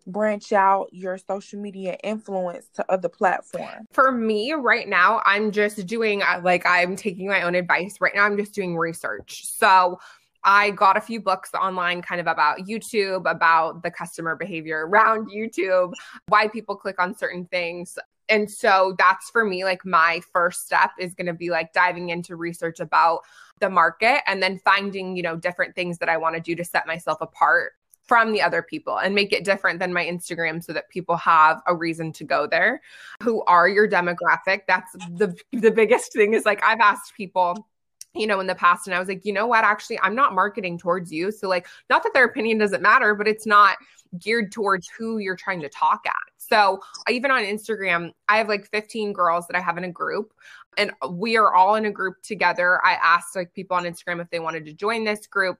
branch 0.06 0.52
out 0.52 0.88
your 0.92 1.18
social 1.18 1.60
media 1.60 1.96
influence 2.02 2.68
to 2.74 2.92
other 2.92 3.08
platforms? 3.08 3.86
For 3.92 4.12
me, 4.12 4.52
right 4.52 4.88
now, 4.88 5.22
I'm 5.24 5.50
just 5.50 5.86
doing 5.86 6.22
uh, 6.22 6.40
like 6.42 6.64
I'm 6.66 6.96
taking 6.96 7.28
my 7.28 7.42
own 7.42 7.54
advice. 7.54 7.96
Right 8.00 8.14
now, 8.14 8.24
I'm 8.24 8.36
just 8.36 8.54
doing 8.54 8.76
research. 8.76 9.46
So, 9.46 9.98
I 10.44 10.70
got 10.70 10.96
a 10.96 11.00
few 11.00 11.20
books 11.20 11.50
online 11.54 12.02
kind 12.02 12.20
of 12.20 12.26
about 12.26 12.58
YouTube, 12.58 13.30
about 13.30 13.82
the 13.82 13.90
customer 13.90 14.34
behavior 14.34 14.86
around 14.86 15.30
YouTube, 15.30 15.92
why 16.26 16.48
people 16.48 16.74
click 16.74 17.00
on 17.00 17.14
certain 17.14 17.46
things. 17.46 17.96
And 18.28 18.50
so 18.50 18.94
that's 18.98 19.30
for 19.30 19.44
me, 19.44 19.64
like 19.64 19.84
my 19.84 20.20
first 20.32 20.64
step 20.64 20.90
is 20.98 21.14
going 21.14 21.26
to 21.26 21.32
be 21.32 21.50
like 21.50 21.72
diving 21.72 22.08
into 22.08 22.34
research 22.34 22.80
about 22.80 23.20
the 23.60 23.70
market 23.70 24.22
and 24.26 24.42
then 24.42 24.58
finding, 24.64 25.16
you 25.16 25.22
know, 25.22 25.36
different 25.36 25.74
things 25.74 25.98
that 25.98 26.08
I 26.08 26.16
want 26.16 26.34
to 26.34 26.40
do 26.40 26.56
to 26.56 26.64
set 26.64 26.86
myself 26.86 27.18
apart 27.20 27.72
from 28.02 28.32
the 28.32 28.42
other 28.42 28.62
people 28.62 28.98
and 28.98 29.14
make 29.14 29.32
it 29.32 29.44
different 29.44 29.78
than 29.78 29.92
my 29.92 30.04
Instagram 30.04 30.62
so 30.62 30.72
that 30.72 30.88
people 30.88 31.16
have 31.16 31.62
a 31.66 31.74
reason 31.74 32.12
to 32.12 32.24
go 32.24 32.46
there. 32.46 32.80
Who 33.22 33.42
are 33.44 33.68
your 33.68 33.88
demographic? 33.88 34.62
That's 34.66 34.92
the 34.92 35.36
the 35.52 35.70
biggest 35.70 36.12
thing 36.12 36.34
is 36.34 36.44
like 36.44 36.62
I've 36.64 36.80
asked 36.80 37.14
people 37.16 37.68
you 38.14 38.26
know, 38.26 38.40
in 38.40 38.46
the 38.46 38.54
past. 38.54 38.86
And 38.86 38.94
I 38.94 38.98
was 38.98 39.08
like, 39.08 39.24
you 39.24 39.32
know 39.32 39.46
what? 39.46 39.64
Actually, 39.64 39.98
I'm 40.00 40.14
not 40.14 40.34
marketing 40.34 40.76
towards 40.76 41.10
you. 41.10 41.32
So, 41.32 41.48
like, 41.48 41.66
not 41.88 42.02
that 42.02 42.12
their 42.12 42.26
opinion 42.26 42.58
doesn't 42.58 42.82
matter, 42.82 43.14
but 43.14 43.26
it's 43.26 43.46
not 43.46 43.78
geared 44.18 44.52
towards 44.52 44.86
who 44.88 45.16
you're 45.16 45.34
trying 45.34 45.62
to 45.62 45.70
talk 45.70 46.02
at. 46.06 46.12
So, 46.36 46.80
even 47.08 47.30
on 47.30 47.42
Instagram, 47.42 48.12
I 48.28 48.36
have 48.36 48.50
like 48.50 48.66
15 48.66 49.14
girls 49.14 49.46
that 49.46 49.56
I 49.56 49.60
have 49.60 49.78
in 49.78 49.84
a 49.84 49.90
group 49.90 50.34
and 50.76 50.92
we 51.10 51.36
are 51.36 51.54
all 51.54 51.74
in 51.74 51.84
a 51.84 51.90
group 51.90 52.22
together. 52.22 52.84
I 52.84 52.94
asked 52.94 53.36
like 53.36 53.52
people 53.54 53.76
on 53.76 53.84
Instagram 53.84 54.20
if 54.20 54.30
they 54.30 54.40
wanted 54.40 54.64
to 54.66 54.72
join 54.72 55.04
this 55.04 55.26
group 55.26 55.58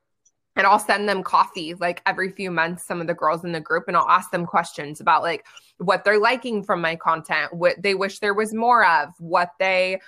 and 0.57 0.67
I'll 0.67 0.79
send 0.79 1.09
them 1.09 1.23
coffee 1.23 1.75
like 1.75 2.03
every 2.07 2.31
few 2.31 2.51
months, 2.51 2.85
some 2.85 3.01
of 3.01 3.07
the 3.07 3.15
girls 3.15 3.45
in 3.45 3.53
the 3.53 3.61
group, 3.61 3.85
and 3.89 3.97
I'll 3.97 4.09
ask 4.09 4.31
them 4.31 4.47
questions 4.47 5.01
about 5.01 5.23
like 5.23 5.47
what 5.79 6.05
they're 6.05 6.21
liking 6.21 6.63
from 6.63 6.81
my 6.81 6.97
content, 6.97 7.55
what 7.55 7.81
they 7.83 7.95
wish 7.95 8.19
there 8.19 8.35
was 8.35 8.53
more 8.53 8.85
of, 8.87 9.11
what 9.19 9.51
they 9.59 10.01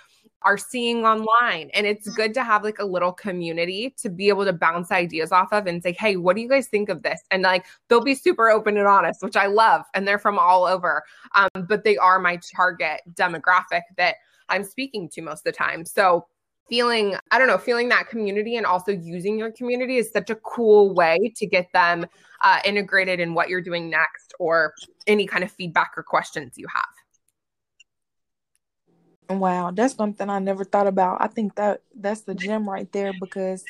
are 0.43 0.59
seeing 0.59 1.05
online. 1.05 1.71
And 1.73 1.87
it's 1.87 2.09
good 2.15 2.35
to 2.35 2.45
have 2.45 2.63
like 2.63 2.79
a 2.79 2.85
little 2.85 3.13
community 3.13 3.95
to 3.99 4.11
be 4.11 4.29
able 4.29 4.45
to 4.45 4.53
bounce 4.53 4.93
ideas 4.93 5.33
off 5.33 5.53
of 5.53 5.67
and 5.67 5.83
say, 5.83 5.93
hey, 5.93 6.17
what 6.17 6.37
do 6.37 6.43
you 6.43 6.49
guys 6.49 6.69
think 6.69 6.91
of 6.91 7.03
this? 7.03 7.23
And 7.31 7.43
like 7.43 7.65
they'll 7.89 8.05
be 8.05 8.15
super 8.15 8.51
open 8.51 8.77
and 8.77 8.87
honest, 8.87 9.23
which 9.23 9.37
I 9.37 9.47
love. 9.47 9.85
And 9.95 10.07
they're 10.07 10.19
from 10.19 10.39
all 10.39 10.65
over. 10.65 11.03
Um, 11.35 11.49
but 11.67 11.85
they 11.85 11.97
are 11.97 12.19
my 12.19 12.39
target 12.55 13.01
demographic 13.15 13.83
that 13.97 14.17
I'm 14.51 14.65
speaking 14.65 15.09
to 15.11 15.23
most 15.23 15.41
of 15.41 15.45
the 15.45 15.53
time. 15.53 15.87
So 15.87 16.27
feeling 16.69 17.17
i 17.31 17.39
don't 17.39 17.49
know 17.49 17.59
feeling 17.59 17.89
that 17.89 18.09
community 18.09 18.57
and 18.57 18.67
also 18.67 18.93
using 18.93 19.39
your 19.39 19.53
community 19.53 19.97
is 19.99 20.11
such 20.11 20.31
a 20.31 20.35
cool 20.37 20.95
way 20.95 21.19
to 21.37 21.47
get 21.47 21.67
them 21.73 22.07
uh, 22.43 22.59
integrated 22.65 23.21
in 23.21 23.35
what 23.35 23.49
you're 23.49 23.61
doing 23.61 23.91
next 23.91 24.35
or 24.39 24.73
any 25.07 25.27
kind 25.27 25.45
of 25.45 25.51
feedback 25.51 25.93
or 25.97 26.03
questions 26.03 26.55
you 26.57 26.67
have 26.73 26.85
Wow, 29.31 29.71
that's 29.71 29.95
something 29.95 30.29
I 30.29 30.39
never 30.39 30.65
thought 30.65 30.87
about. 30.87 31.21
I 31.21 31.29
think 31.29 31.55
that 31.57 31.81
that's 31.95 32.23
the 32.23 32.35
gem 32.35 32.69
right 32.69 32.91
there 32.93 33.13
because 33.19 33.65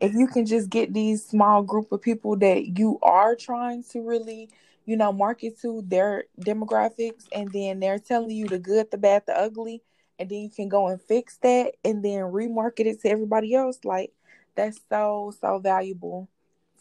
if 0.00 0.14
you 0.14 0.26
can 0.26 0.46
just 0.46 0.70
get 0.70 0.92
these 0.94 1.24
small 1.24 1.62
group 1.62 1.92
of 1.92 2.00
people 2.00 2.36
that 2.38 2.78
you 2.78 2.98
are 3.02 3.36
trying 3.36 3.84
to 3.90 4.00
really, 4.00 4.48
you 4.86 4.96
know, 4.96 5.12
market 5.12 5.60
to 5.60 5.82
their 5.86 6.24
demographics 6.40 7.24
and 7.32 7.52
then 7.52 7.80
they're 7.80 7.98
telling 7.98 8.30
you 8.30 8.48
the 8.48 8.58
good, 8.58 8.90
the 8.90 8.98
bad, 8.98 9.24
the 9.26 9.38
ugly, 9.38 9.82
and 10.18 10.28
then 10.28 10.38
you 10.38 10.50
can 10.50 10.68
go 10.68 10.88
and 10.88 11.00
fix 11.00 11.36
that 11.38 11.74
and 11.84 12.04
then 12.04 12.20
remarket 12.20 12.86
it 12.86 13.00
to 13.02 13.08
everybody 13.08 13.54
else, 13.54 13.78
like 13.84 14.12
that's 14.54 14.80
so 14.88 15.32
so 15.40 15.58
valuable. 15.58 16.28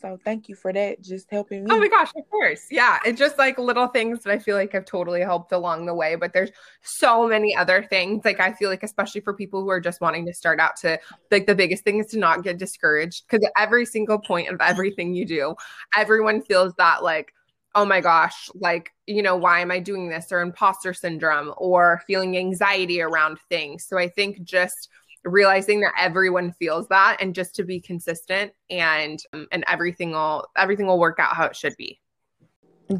So 0.01 0.19
thank 0.23 0.49
you 0.49 0.55
for 0.55 0.71
that. 0.71 1.01
Just 1.01 1.31
helping 1.31 1.63
me. 1.63 1.71
Oh 1.71 1.79
my 1.79 1.87
gosh, 1.87 2.11
of 2.15 2.29
course. 2.29 2.67
Yeah. 2.69 2.99
It's 3.05 3.17
just 3.17 3.37
like 3.37 3.57
little 3.57 3.87
things 3.87 4.23
that 4.23 4.31
I 4.31 4.39
feel 4.39 4.55
like 4.55 4.73
have 4.73 4.85
totally 4.85 5.21
helped 5.21 5.51
along 5.51 5.85
the 5.85 5.95
way. 5.95 6.15
But 6.15 6.33
there's 6.33 6.51
so 6.83 7.27
many 7.27 7.55
other 7.55 7.81
things. 7.81 8.23
Like 8.23 8.39
I 8.39 8.53
feel 8.53 8.69
like, 8.69 8.83
especially 8.83 9.21
for 9.21 9.33
people 9.33 9.61
who 9.61 9.69
are 9.69 9.79
just 9.79 10.01
wanting 10.01 10.25
to 10.27 10.33
start 10.33 10.59
out 10.59 10.75
to 10.81 10.99
like 11.31 11.47
the 11.47 11.55
biggest 11.55 11.83
thing 11.83 11.99
is 11.99 12.07
to 12.07 12.19
not 12.19 12.43
get 12.43 12.59
discouraged. 12.59 13.23
Because 13.27 13.47
every 13.57 13.85
single 13.85 14.19
point 14.19 14.49
of 14.49 14.57
everything 14.59 15.15
you 15.15 15.25
do, 15.25 15.55
everyone 15.97 16.41
feels 16.41 16.73
that 16.77 17.01
like, 17.01 17.33
oh 17.75 17.86
my 17.86 18.01
gosh, 18.01 18.50
like, 18.55 18.91
you 19.05 19.22
know, 19.22 19.36
why 19.36 19.60
am 19.60 19.70
I 19.70 19.79
doing 19.79 20.10
this? 20.10 20.32
Or 20.32 20.41
imposter 20.41 20.94
syndrome 20.94 21.53
or 21.58 22.01
feeling 22.08 22.38
anxiety 22.38 23.01
around 23.01 23.38
things. 23.50 23.86
So 23.86 23.98
I 23.98 24.08
think 24.08 24.44
just 24.44 24.89
realizing 25.25 25.82
that 25.82 25.94
everyone 26.00 26.53
feels 26.53 26.88
that 26.88 27.17
and 27.20 27.36
just 27.36 27.55
to 27.55 27.63
be 27.63 27.79
consistent 27.79 28.53
and 28.70 29.20
um, 29.34 29.48
and 29.51 29.63
everything 29.67 30.12
will 30.12 30.48
everything 30.55 30.86
will 30.86 31.00
work 31.00 31.20
out 31.20 31.36
how 31.36 31.46
it 31.46 31.55
should 31.55 31.75
be 31.77 32.00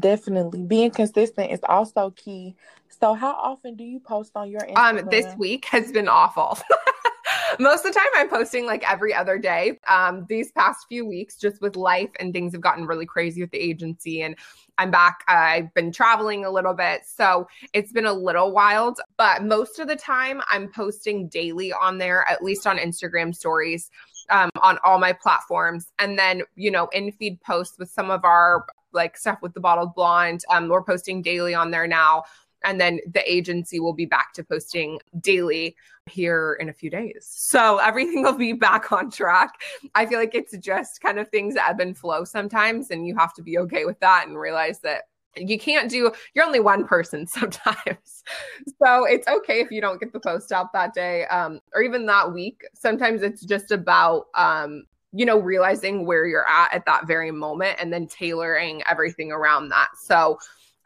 definitely 0.00 0.60
being 0.62 0.90
consistent 0.90 1.52
is 1.52 1.60
also 1.68 2.10
key 2.16 2.56
so 2.88 3.14
how 3.14 3.32
often 3.32 3.76
do 3.76 3.84
you 3.84 4.00
post 4.00 4.32
on 4.34 4.50
your 4.50 4.60
Instagram? 4.62 5.02
um 5.02 5.08
this 5.08 5.36
week 5.38 5.64
has 5.66 5.92
been 5.92 6.08
awful 6.08 6.58
most 7.58 7.84
of 7.84 7.92
the 7.92 7.98
time 7.98 8.08
i'm 8.16 8.28
posting 8.28 8.66
like 8.66 8.88
every 8.90 9.14
other 9.14 9.38
day 9.38 9.78
um 9.88 10.26
these 10.28 10.52
past 10.52 10.86
few 10.88 11.06
weeks 11.06 11.36
just 11.36 11.60
with 11.60 11.76
life 11.76 12.10
and 12.20 12.32
things 12.32 12.52
have 12.52 12.60
gotten 12.60 12.86
really 12.86 13.06
crazy 13.06 13.40
with 13.40 13.50
the 13.50 13.58
agency 13.58 14.22
and 14.22 14.36
I'm 14.78 14.90
back. 14.90 15.24
I've 15.26 15.72
been 15.74 15.90
traveling 15.90 16.44
a 16.44 16.50
little 16.50 16.74
bit. 16.74 17.02
So 17.06 17.48
it's 17.72 17.92
been 17.92 18.06
a 18.06 18.12
little 18.12 18.52
wild, 18.52 19.00
but 19.16 19.42
most 19.42 19.78
of 19.78 19.88
the 19.88 19.96
time 19.96 20.42
I'm 20.48 20.70
posting 20.70 21.28
daily 21.28 21.72
on 21.72 21.98
there, 21.98 22.28
at 22.28 22.44
least 22.44 22.66
on 22.66 22.76
Instagram 22.76 23.34
stories, 23.34 23.90
um, 24.28 24.50
on 24.60 24.78
all 24.84 24.98
my 24.98 25.12
platforms. 25.12 25.92
And 25.98 26.18
then, 26.18 26.42
you 26.56 26.70
know, 26.70 26.88
in 26.92 27.12
feed 27.12 27.40
posts 27.40 27.78
with 27.78 27.90
some 27.90 28.10
of 28.10 28.24
our 28.24 28.66
like 28.92 29.16
stuff 29.16 29.38
with 29.42 29.54
the 29.54 29.60
bottled 29.60 29.94
blonde. 29.94 30.42
Um, 30.50 30.68
we're 30.68 30.82
posting 30.82 31.22
daily 31.22 31.54
on 31.54 31.70
there 31.70 31.86
now. 31.86 32.24
And 32.64 32.80
then 32.80 33.00
the 33.12 33.30
agency 33.30 33.80
will 33.80 33.92
be 33.92 34.06
back 34.06 34.32
to 34.34 34.44
posting 34.44 34.98
daily 35.20 35.76
here 36.06 36.56
in 36.60 36.68
a 36.68 36.72
few 36.72 36.90
days. 36.90 37.26
So 37.28 37.78
everything 37.78 38.22
will 38.22 38.36
be 38.36 38.52
back 38.52 38.92
on 38.92 39.10
track. 39.10 39.52
I 39.94 40.06
feel 40.06 40.18
like 40.18 40.34
it's 40.34 40.56
just 40.58 41.00
kind 41.00 41.18
of 41.18 41.28
things 41.28 41.56
ebb 41.56 41.80
and 41.80 41.96
flow 41.96 42.24
sometimes. 42.24 42.90
And 42.90 43.06
you 43.06 43.16
have 43.16 43.34
to 43.34 43.42
be 43.42 43.58
okay 43.58 43.84
with 43.84 44.00
that 44.00 44.26
and 44.26 44.38
realize 44.38 44.80
that 44.80 45.04
you 45.36 45.58
can't 45.58 45.90
do 45.90 46.10
you're 46.34 46.44
only 46.44 46.60
one 46.60 46.86
person 46.86 47.26
sometimes 47.26 48.24
so 48.82 49.04
it's 49.04 49.28
okay 49.28 49.60
if 49.60 49.70
you 49.70 49.80
don't 49.80 50.00
get 50.00 50.12
the 50.12 50.20
post 50.20 50.52
out 50.52 50.72
that 50.72 50.94
day 50.94 51.26
um, 51.26 51.60
or 51.74 51.82
even 51.82 52.06
that 52.06 52.32
week 52.32 52.62
sometimes 52.74 53.22
it's 53.22 53.44
just 53.44 53.70
about 53.70 54.26
um, 54.34 54.84
you 55.12 55.24
know 55.24 55.38
realizing 55.38 56.06
where 56.06 56.26
you're 56.26 56.48
at 56.48 56.72
at 56.72 56.86
that 56.86 57.06
very 57.06 57.30
moment 57.30 57.76
and 57.80 57.92
then 57.92 58.06
tailoring 58.06 58.82
everything 58.86 59.30
around 59.30 59.68
that 59.68 59.88
so 60.00 60.38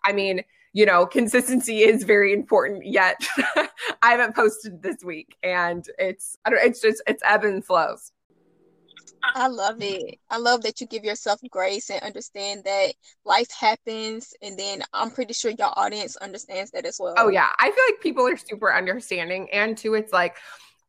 i 0.05 0.13
mean 0.13 0.43
you 0.73 0.87
know, 0.87 1.07
consistency 1.07 1.83
is 1.83 2.05
very 2.05 2.33
important. 2.33 2.87
Yet 2.87 3.17
I 4.03 4.11
haven't 4.13 4.35
posted 4.35 4.83
this 4.83 5.03
week, 5.05 5.37
and 5.43 5.85
it's 5.99 6.37
I 6.45 6.51
don't. 6.51 6.65
It's 6.65 6.81
just 6.81 7.03
it's 7.07 7.23
ebb 7.25 7.45
and 7.45 7.65
flows. 7.65 8.13
I 9.23 9.49
love 9.49 9.77
it. 9.81 10.19
I 10.31 10.39
love 10.39 10.63
that 10.63 10.81
you 10.81 10.87
give 10.87 11.05
yourself 11.05 11.41
grace 11.51 11.91
and 11.91 12.03
understand 12.03 12.65
that 12.65 12.95
life 13.25 13.51
happens. 13.51 14.33
And 14.43 14.59
then 14.59 14.83
I'm 14.93 15.11
pretty 15.11 15.35
sure 15.35 15.51
your 15.51 15.79
audience 15.79 16.17
understands 16.17 16.71
that 16.73 16.87
as 16.87 16.99
well. 16.99 17.15
Oh, 17.19 17.29
yeah. 17.29 17.49
I 17.59 17.71
feel 17.71 17.85
like 17.89 18.01
people 18.01 18.27
are 18.27 18.37
super 18.37 18.75
understanding. 18.75 19.49
And 19.53 19.77
two, 19.77 19.95
it's 19.95 20.13
like, 20.13 20.37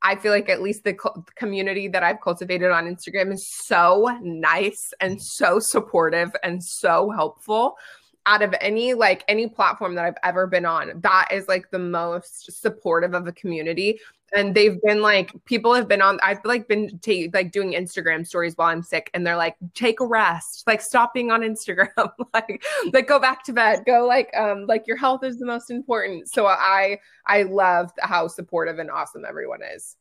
I 0.02 0.16
feel 0.16 0.32
like 0.32 0.50
at 0.50 0.62
least 0.62 0.84
the 0.84 0.94
co- 0.94 1.26
community 1.36 1.88
that 1.90 2.04
I've 2.04 2.22
cultivated 2.22 2.72
on 2.72 2.86
Instagram 2.86 3.34
is 3.34 3.48
so 3.66 4.18
nice 4.22 4.94
and 5.00 5.22
so 5.22 5.60
supportive 5.60 6.32
and 6.44 6.64
so 6.64 7.12
helpful 7.12 7.76
out 8.26 8.42
of 8.42 8.54
any 8.62 8.94
like 8.94 9.24
any 9.28 9.48
platform 9.48 9.96
that 9.96 10.06
I've 10.06 10.18
ever 10.24 10.48
been 10.48 10.66
on, 10.66 11.00
that 11.02 11.30
is 11.32 11.48
like 11.48 11.70
the 11.72 11.80
most 11.80 12.52
supportive 12.62 13.14
of 13.14 13.28
a 13.28 13.32
community. 13.32 14.00
And 14.34 14.56
they've 14.56 14.82
been 14.82 15.02
like, 15.02 15.34
people 15.44 15.74
have 15.74 15.90
been 15.90 16.02
on, 16.02 16.18
I've 16.24 16.40
like 16.46 16.66
been 16.68 17.00
t- 17.00 17.30
like 17.34 17.52
doing 17.52 17.74
Instagram 17.74 18.26
stories 18.26 18.54
while 18.56 18.70
I'm 18.70 18.82
sick, 18.82 19.10
and 19.14 19.28
they're 19.28 19.36
like, 19.36 19.58
take 19.74 20.00
a 20.00 20.06
rest, 20.06 20.64
like 20.68 20.80
stop 20.82 21.14
being 21.14 21.32
on 21.32 21.42
Instagram, 21.42 21.90
like, 22.34 22.64
like 22.94 23.08
go 23.08 23.20
back 23.20 23.44
to 23.46 23.54
bed, 23.54 23.84
go 23.86 24.06
like, 24.08 24.30
um, 24.38 24.68
like 24.68 24.88
your 24.88 24.96
health 24.96 25.26
is 25.26 25.38
the 25.38 25.46
most 25.46 25.70
important. 25.70 26.30
So 26.30 26.48
I, 26.48 27.00
I 27.28 27.44
love 27.44 27.92
how 28.00 28.28
supportive 28.30 28.80
and 28.80 28.90
awesome 28.90 29.26
everyone 29.26 29.60
is. 29.64 29.98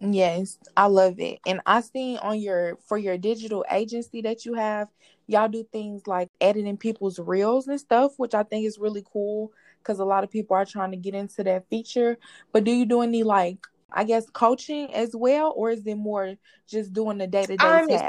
Yes, 0.00 0.58
I 0.76 0.86
love 0.86 1.18
it. 1.18 1.40
And 1.44 1.60
I 1.66 1.80
seen 1.80 2.18
on 2.18 2.38
your 2.38 2.76
for 2.86 2.96
your 2.98 3.18
digital 3.18 3.64
agency 3.70 4.20
that 4.22 4.44
you 4.44 4.54
have, 4.54 4.88
y'all 5.26 5.48
do 5.48 5.64
things 5.72 6.06
like 6.06 6.30
editing 6.40 6.76
people's 6.76 7.18
reels 7.18 7.66
and 7.66 7.80
stuff, 7.80 8.12
which 8.16 8.32
I 8.34 8.44
think 8.44 8.64
is 8.64 8.78
really 8.78 9.04
cool 9.12 9.50
because 9.82 9.98
a 9.98 10.04
lot 10.04 10.22
of 10.22 10.30
people 10.30 10.54
are 10.56 10.64
trying 10.64 10.92
to 10.92 10.96
get 10.96 11.14
into 11.14 11.42
that 11.44 11.68
feature. 11.68 12.16
But 12.52 12.62
do 12.64 12.70
you 12.70 12.86
do 12.86 13.00
any 13.02 13.24
like 13.24 13.58
I 13.92 14.04
guess 14.04 14.28
coaching 14.30 14.92
as 14.94 15.16
well, 15.16 15.54
or 15.56 15.70
is 15.70 15.86
it 15.86 15.94
more 15.94 16.34
just 16.66 16.92
doing 16.92 17.16
the 17.16 17.26
day 17.26 17.46
to 17.46 17.56
day 17.56 17.56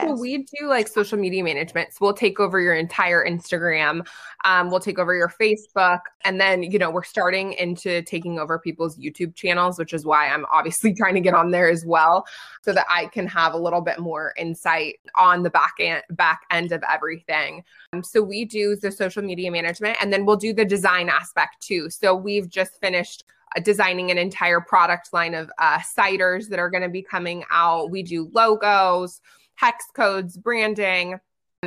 So 0.01 0.19
we 0.19 0.39
do 0.39 0.67
like 0.67 0.89
social 0.89 1.17
media 1.17 1.41
management. 1.41 1.93
So 1.93 1.99
we'll 2.01 2.13
take 2.13 2.39
over 2.39 2.59
your 2.59 2.73
entire 2.73 3.25
Instagram, 3.25 4.05
um, 4.43 4.69
we'll 4.69 4.81
take 4.81 4.99
over 4.99 5.15
your 5.15 5.29
Facebook, 5.29 6.01
and 6.25 6.39
then 6.39 6.63
you 6.63 6.79
know 6.79 6.91
we're 6.91 7.03
starting 7.03 7.53
into 7.53 8.01
taking 8.01 8.39
over 8.39 8.59
people's 8.59 8.97
YouTube 8.97 9.35
channels, 9.35 9.79
which 9.79 9.93
is 9.93 10.05
why 10.05 10.27
I'm 10.27 10.45
obviously 10.51 10.93
trying 10.97 11.15
to 11.15 11.21
get 11.21 11.33
on 11.33 11.51
there 11.51 11.69
as 11.69 11.85
well, 11.85 12.25
so 12.61 12.73
that 12.73 12.85
I 12.89 13.05
can 13.05 13.25
have 13.27 13.53
a 13.53 13.57
little 13.57 13.81
bit 13.81 13.99
more 13.99 14.33
insight 14.37 14.99
on 15.15 15.43
the 15.43 15.49
back 15.49 15.75
end 15.79 16.03
back 16.11 16.41
end 16.51 16.73
of 16.73 16.83
everything. 16.89 17.63
Um, 17.93 18.03
so 18.03 18.21
we 18.21 18.43
do 18.43 18.75
the 18.75 18.91
social 18.91 19.23
media 19.23 19.49
management, 19.49 19.97
and 20.01 20.11
then 20.11 20.25
we'll 20.25 20.35
do 20.35 20.53
the 20.53 20.65
design 20.65 21.07
aspect 21.07 21.61
too. 21.61 21.89
So 21.89 22.13
we've 22.13 22.49
just 22.49 22.81
finished 22.81 23.23
designing 23.63 24.11
an 24.11 24.17
entire 24.17 24.61
product 24.61 25.11
line 25.13 25.33
of 25.33 25.49
uh, 25.57 25.79
ciders 25.79 26.49
that 26.49 26.59
are 26.59 26.69
going 26.69 26.83
to 26.83 26.89
be 26.89 27.01
coming 27.01 27.43
out. 27.51 27.89
We 27.89 28.03
do 28.03 28.29
logos, 28.33 29.21
hex 29.55 29.85
codes, 29.93 30.37
branding. 30.37 31.19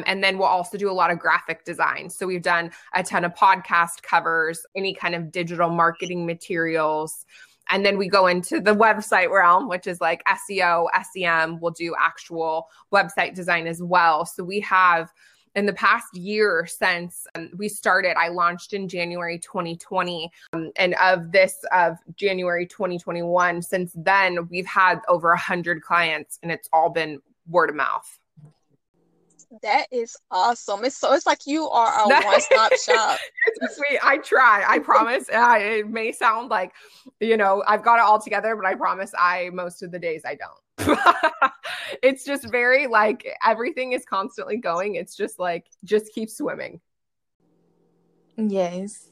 And 0.07 0.25
then 0.25 0.39
we'll 0.39 0.49
also 0.49 0.79
do 0.79 0.91
a 0.91 0.93
lot 0.93 1.11
of 1.11 1.19
graphic 1.19 1.65
design. 1.65 2.09
So 2.09 2.27
we've 2.27 2.43
done 2.43 2.71
a 2.95 3.03
ton 3.03 3.25
of 3.25 3.35
podcast 3.35 4.03
covers, 4.03 4.65
any 4.75 4.95
kind 4.95 5.15
of 5.15 5.31
digital 5.31 5.69
marketing 5.69 6.25
materials. 6.25 7.27
And 7.69 7.85
then 7.85 7.99
we 7.99 8.09
go 8.09 8.27
into 8.27 8.61
the 8.61 8.75
website 8.75 9.31
realm, 9.31 9.69
which 9.69 9.87
is 9.87 10.01
like 10.01 10.23
SEO, 10.25 10.89
SEM. 11.13 11.61
We'll 11.61 11.73
do 11.73 11.95
actual 11.99 12.69
website 12.93 13.35
design 13.35 13.67
as 13.67 13.83
well. 13.83 14.25
So 14.25 14.43
we 14.43 14.61
have 14.61 15.13
in 15.55 15.67
the 15.67 15.73
past 15.73 16.17
year 16.17 16.67
since 16.67 17.27
um, 17.35 17.51
we 17.57 17.69
started 17.69 18.17
i 18.19 18.29
launched 18.29 18.73
in 18.73 18.89
january 18.89 19.39
2020 19.39 20.31
um, 20.53 20.71
and 20.77 20.95
of 20.95 21.33
this 21.33 21.65
of 21.73 21.99
january 22.17 22.67
2021 22.67 23.63
since 23.63 23.93
then 23.97 24.49
we've 24.49 24.67
had 24.67 25.01
over 25.09 25.29
100 25.29 25.83
clients 25.83 26.39
and 26.43 26.51
it's 26.51 26.69
all 26.73 26.91
been 26.91 27.21
word 27.49 27.71
of 27.71 27.77
mouth 27.77 28.19
that 29.61 29.87
is 29.91 30.17
awesome. 30.31 30.85
It's 30.85 30.97
so 30.97 31.13
it's 31.13 31.27
like 31.27 31.47
you 31.47 31.69
are 31.69 31.93
a 31.93 32.09
one 32.25 32.41
stop 32.41 32.73
shop. 32.77 33.19
it's 33.47 33.77
sweet. 33.77 33.99
I 34.03 34.19
try. 34.19 34.65
I 34.67 34.79
promise. 34.79 35.29
Uh, 35.43 35.59
it 35.59 35.89
may 35.89 36.13
sound 36.13 36.51
like, 36.51 36.73
you 37.19 37.37
know, 37.37 37.65
I've 37.67 37.83
got 37.83 37.97
it 37.97 38.03
all 38.03 38.21
together, 38.21 38.55
but 38.55 38.65
I 38.65 38.75
promise 38.75 39.13
I 39.19 39.51
most 39.53 39.83
of 39.83 39.91
the 39.91 39.99
days 39.99 40.23
I 40.25 40.37
don't. 40.37 40.53
it's 42.03 42.25
just 42.25 42.51
very 42.51 42.87
like 42.87 43.27
everything 43.45 43.93
is 43.93 44.05
constantly 44.05 44.57
going. 44.57 44.97
It's 44.97 45.17
just 45.17 45.39
like 45.39 45.67
just 45.85 46.13
keep 46.13 46.31
swimming. 46.31 46.81
Yes. 48.37 49.09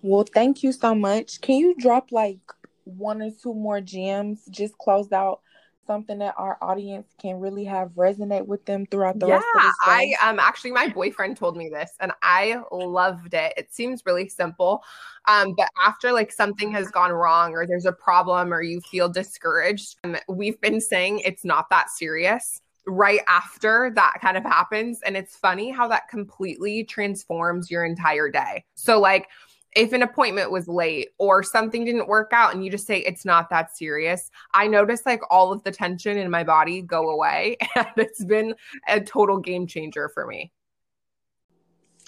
Well, 0.00 0.24
thank 0.24 0.62
you 0.62 0.72
so 0.72 0.94
much. 0.94 1.40
Can 1.40 1.56
you 1.56 1.74
drop 1.76 2.12
like 2.12 2.40
one 2.84 3.22
or 3.22 3.30
two 3.30 3.54
more 3.54 3.80
gems? 3.80 4.44
Just 4.50 4.76
close 4.78 5.12
out 5.12 5.40
something 5.86 6.18
that 6.18 6.34
our 6.36 6.58
audience 6.62 7.06
can 7.20 7.40
really 7.40 7.64
have 7.64 7.90
resonate 7.90 8.46
with 8.46 8.64
them 8.64 8.86
throughout 8.86 9.18
the 9.18 9.26
yeah, 9.26 9.34
rest 9.34 9.46
of 9.56 9.62
this 9.62 9.74
I 9.82 10.14
um 10.22 10.38
actually 10.38 10.72
my 10.72 10.88
boyfriend 10.88 11.36
told 11.36 11.56
me 11.56 11.68
this 11.68 11.92
and 12.00 12.12
I 12.22 12.62
loved 12.70 13.34
it. 13.34 13.52
It 13.56 13.72
seems 13.72 14.02
really 14.06 14.28
simple. 14.28 14.82
Um, 15.26 15.54
but 15.56 15.68
after 15.84 16.12
like 16.12 16.32
something 16.32 16.72
has 16.72 16.90
gone 16.90 17.12
wrong 17.12 17.52
or 17.52 17.66
there's 17.66 17.86
a 17.86 17.92
problem 17.92 18.52
or 18.52 18.62
you 18.62 18.80
feel 18.80 19.08
discouraged, 19.08 19.96
um, 20.04 20.16
we've 20.28 20.60
been 20.60 20.80
saying 20.80 21.20
it's 21.20 21.44
not 21.44 21.68
that 21.70 21.90
serious 21.90 22.60
right 22.86 23.20
after 23.28 23.92
that 23.94 24.14
kind 24.20 24.36
of 24.36 24.42
happens. 24.42 25.00
And 25.04 25.16
it's 25.16 25.36
funny 25.36 25.70
how 25.70 25.88
that 25.88 26.08
completely 26.08 26.84
transforms 26.84 27.70
your 27.70 27.84
entire 27.84 28.28
day. 28.28 28.64
So 28.74 29.00
like 29.00 29.28
if 29.74 29.92
an 29.92 30.02
appointment 30.02 30.50
was 30.50 30.68
late 30.68 31.10
or 31.18 31.42
something 31.42 31.84
didn't 31.84 32.08
work 32.08 32.30
out 32.32 32.54
and 32.54 32.64
you 32.64 32.70
just 32.70 32.86
say 32.86 32.98
it's 32.98 33.24
not 33.24 33.48
that 33.50 33.76
serious 33.76 34.30
i 34.54 34.66
notice 34.66 35.02
like 35.06 35.22
all 35.30 35.52
of 35.52 35.62
the 35.64 35.70
tension 35.70 36.18
in 36.18 36.30
my 36.30 36.44
body 36.44 36.82
go 36.82 37.10
away 37.10 37.56
and 37.76 37.86
it's 37.96 38.24
been 38.24 38.54
a 38.88 39.00
total 39.00 39.38
game 39.38 39.66
changer 39.66 40.08
for 40.08 40.26
me. 40.26 40.52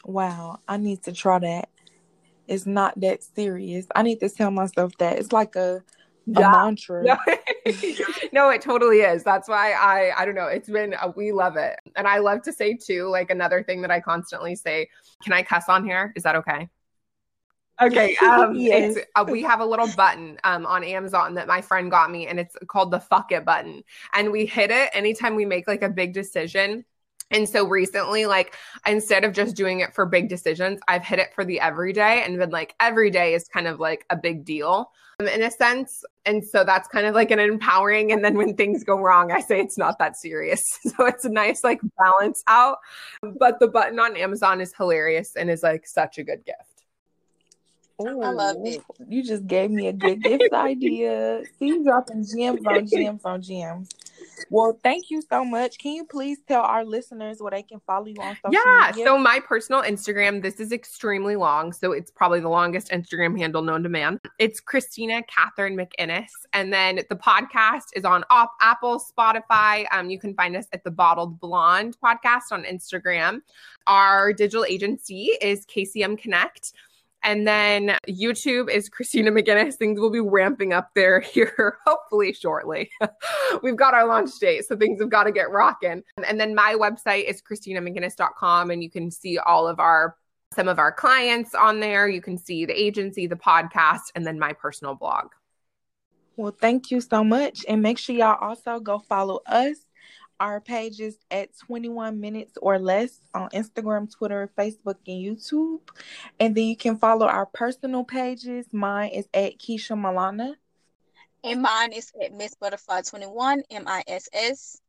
Wow 0.05 0.61
i 0.69 0.77
need 0.77 1.03
to 1.05 1.13
try 1.13 1.39
that. 1.39 1.69
It's 2.47 2.67
not 2.67 3.01
that 3.01 3.23
serious. 3.23 3.87
I 3.95 4.03
need 4.03 4.21
to 4.21 4.29
tell 4.29 4.51
myself 4.51 4.93
that. 4.99 5.19
It's 5.19 5.33
like 5.33 5.57
a, 5.57 5.77
a 5.77 5.83
yeah. 6.27 6.51
mantra. 6.51 7.03
No. 7.03 7.17
no 8.35 8.51
it 8.51 8.61
totally 8.61 8.99
is. 8.99 9.23
That's 9.23 9.49
why 9.49 9.73
i 9.73 10.13
i 10.21 10.27
don't 10.27 10.35
know. 10.35 10.49
It's 10.49 10.69
been 10.69 10.95
a, 11.01 11.09
we 11.09 11.33
love 11.33 11.57
it. 11.57 11.79
And 11.97 12.07
i 12.07 12.19
love 12.19 12.43
to 12.43 12.53
say 12.53 12.75
too 12.75 13.09
like 13.09 13.31
another 13.31 13.63
thing 13.63 13.81
that 13.81 13.91
i 13.91 13.99
constantly 13.99 14.55
say 14.55 14.89
can 15.23 15.33
i 15.33 15.43
cuss 15.43 15.71
on 15.71 15.87
here? 15.87 16.13
Is 16.17 16.23
that 16.25 16.37
okay 16.37 16.69
Okay. 17.81 18.17
Um, 18.25 18.55
yes. 18.55 18.97
Uh, 19.15 19.25
we 19.29 19.43
have 19.43 19.61
a 19.61 19.65
little 19.65 19.89
button 19.97 20.39
um, 20.45 20.67
on 20.67 20.83
Amazon 20.83 21.35
that 21.35 21.47
my 21.47 21.61
friend 21.61 21.91
got 21.91 22.11
me, 22.11 22.27
and 22.27 22.41
it's 22.41 22.57
called 22.69 22.91
the 22.91 23.01
fuck 23.01 23.33
it 23.33 23.45
button. 23.45 23.83
And 24.15 24.33
we 24.33 24.47
hit 24.47 24.71
it 24.71 24.91
anytime 24.93 25.35
we 25.35 25.45
make 25.45 25.69
like 25.69 25.83
a 25.83 25.89
big 25.89 26.15
decision. 26.15 26.85
And 27.31 27.49
so 27.49 27.67
recently, 27.67 28.27
like 28.27 28.55
instead 28.87 29.25
of 29.25 29.33
just 29.33 29.57
doing 29.57 29.81
it 29.81 29.95
for 29.95 30.07
big 30.07 30.29
decisions, 30.29 30.81
I've 30.89 31.05
hit 31.05 31.19
it 31.19 31.35
for 31.35 31.45
the 31.45 31.61
everyday 31.61 32.23
and 32.23 32.39
been 32.39 32.51
like, 32.51 32.75
every 32.81 33.11
day 33.11 33.35
is 33.35 33.49
kind 33.49 33.67
of 33.67 33.81
like 33.81 34.05
a 34.11 34.17
big 34.17 34.45
deal 34.45 34.91
um, 35.21 35.29
in 35.29 35.43
a 35.43 35.51
sense. 35.51 36.05
And 36.25 36.45
so 36.45 36.65
that's 36.65 36.89
kind 36.89 37.07
of 37.07 37.15
like 37.15 37.31
an 37.31 37.39
empowering. 37.39 38.13
And 38.13 38.25
then 38.25 38.37
when 38.37 38.57
things 38.57 38.85
go 38.85 38.99
wrong, 38.99 39.33
I 39.33 39.41
say 39.41 39.61
it's 39.61 39.79
not 39.79 39.99
that 39.99 40.17
serious. 40.17 40.63
So 40.97 41.07
it's 41.07 41.25
a 41.25 41.31
nice 41.31 41.65
like 41.65 41.81
balance 41.99 42.43
out. 42.47 42.79
But 43.23 43.59
the 43.59 43.69
button 43.69 43.99
on 43.99 44.17
Amazon 44.17 44.61
is 44.61 44.73
hilarious 44.77 45.35
and 45.37 45.51
is 45.51 45.63
like 45.63 45.87
such 45.87 46.19
a 46.19 46.25
good 46.25 46.45
gift. 46.45 46.74
Ooh, 48.03 48.23
I 48.23 48.31
love 48.31 48.57
it. 48.65 48.83
You 49.09 49.23
just 49.23 49.47
gave 49.47 49.71
me 49.71 49.87
a 49.87 49.93
good 49.93 50.23
gift 50.23 50.53
idea. 50.53 51.43
See, 51.59 51.83
dropping 51.85 52.25
gems 52.25 52.61
on 52.67 52.87
gems 52.87 53.25
on 53.25 53.41
gems. 53.41 53.89
Well, 54.51 54.79
thank 54.83 55.11
you 55.11 55.23
so 55.23 55.45
much. 55.45 55.79
Can 55.79 55.93
you 55.93 56.05
please 56.05 56.39
tell 56.47 56.63
our 56.63 56.85
listeners 56.85 57.41
where 57.41 57.51
they 57.51 57.63
can 57.63 57.81
follow 57.87 58.07
you 58.07 58.21
on 58.21 58.37
social 58.37 58.53
yeah, 58.53 58.91
media? 58.91 59.05
so 59.05 59.19
my 59.19 59.41
personal 59.41 59.83
Instagram, 59.83 60.43
this 60.43 60.61
is 60.61 60.73
extremely 60.73 61.37
long. 61.37 61.73
So 61.73 61.93
it's 61.93 62.11
probably 62.11 62.41
the 62.41 62.49
longest 62.49 62.91
Instagram 62.91 63.39
handle 63.39 63.63
known 63.63 63.83
to 63.83 63.89
man. 63.89 64.21
It's 64.39 64.61
Kristina 64.61 65.23
Catherine 65.29 65.77
McInnis. 65.77 66.31
And 66.53 66.73
then 66.73 67.01
the 67.09 67.17
podcast 67.17 67.87
is 67.95 68.05
on 68.05 68.25
op- 68.31 68.55
Apple, 68.61 69.01
Spotify. 69.01 69.87
Um, 69.93 70.11
you 70.11 70.19
can 70.19 70.35
find 70.35 70.57
us 70.57 70.67
at 70.73 70.85
the 70.85 70.91
Bottled 70.91 71.41
Blonde 71.41 71.97
podcast 72.03 72.53
on 72.53 72.65
Instagram. 72.65 73.41
Our 73.87 74.33
digital 74.33 74.65
agency 74.65 75.31
is 75.41 75.67
KCM 75.67 76.19
Connect. 76.19 76.73
And 77.25 77.47
then 77.47 77.97
YouTube 78.07 78.71
is 78.71 78.91
Kristina 78.91 79.29
McInnis. 79.29 79.75
Things 79.75 79.99
will 79.99 80.11
be 80.11 80.21
ramping 80.21 80.73
up 80.73 80.91
there 80.95 81.21
here, 81.33 81.79
hopefully 81.87 82.33
shortly. 82.33 82.91
We've 83.63 83.77
got 83.77 83.95
our 83.95 84.07
launch 84.07 84.39
date, 84.39 84.67
so 84.67 84.77
things 84.77 85.01
have 85.01 85.11
got 85.11 85.25
to 85.25 85.33
get 85.33 85.51
rocking. 85.51 86.03
And 86.27 86.39
then 86.39 86.55
my 86.55 86.77
website 86.79 87.25
is 87.25 87.43
kristinamcinnis.com, 87.43 88.71
and 88.71 88.83
you 88.83 88.91
can 88.91 89.11
see 89.11 89.39
all 89.39 89.67
of 89.67 89.81
our 89.81 90.17
some 90.53 90.69
of 90.69 90.79
our 90.79 90.93
clients 90.93 91.53
on 91.55 91.81
there. 91.81 92.09
You 92.09 92.21
can 92.21 92.39
see 92.39 92.65
the 92.65 92.81
agency, 92.81 93.27
the 93.27 93.35
podcast, 93.35 94.13
and 94.15 94.25
then 94.25 94.39
my 94.39 94.53
personal 94.53 94.95
blog. 94.95 95.29
Well, 96.37 96.55
thank 96.61 96.91
you 96.91 97.01
so 97.01 97.25
much. 97.25 97.65
And 97.69 97.83
make 97.83 97.99
sure 97.99 98.15
y'all 98.15 98.39
also 98.41 98.81
go 98.81 98.99
follow 98.99 99.41
us 99.47 99.77
our 100.41 100.61
pages 100.61 101.17
at 101.31 101.57
21 101.67 102.21
minutes 102.21 102.59
or 102.61 102.79
less 102.79 103.21
on 103.35 103.49
Instagram, 103.51 104.11
Twitter, 104.11 104.51
Facebook, 104.59 104.97
and 105.07 105.23
YouTube. 105.23 105.81
And 106.41 106.55
then 106.55 106.65
you 106.65 106.77
can 106.77 106.97
follow 106.97 107.27
our 107.27 107.47
personal 107.47 108.05
pages. 108.05 108.67
Mine 108.73 109.11
is 109.11 109.29
at 109.35 109.59
Keisha 109.59 109.97
Milana. 109.97 110.55
And 111.43 111.63
mine 111.63 111.93
is 111.93 112.13
at 112.23 112.33
Miss 112.33 112.55
Butterfly 112.55 113.03
21, 113.03 113.63
M 113.71 113.85
I 113.87 114.03
S 114.07 114.29
S. 114.33 114.81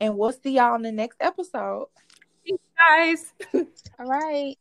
And 0.00 0.16
we'll 0.18 0.32
see 0.32 0.56
y'all 0.56 0.74
in 0.74 0.82
the 0.82 0.92
next 0.92 1.16
episode. 1.20 1.86
Thanks, 2.46 2.64
guys. 2.76 3.32
All 3.98 4.06
right. 4.06 4.56